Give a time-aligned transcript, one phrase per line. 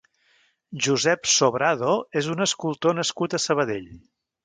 [0.85, 1.93] Josep Sobrado
[2.23, 3.91] és un escultor nascut a Sabadell.